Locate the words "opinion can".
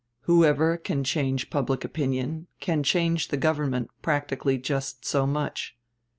1.83-2.81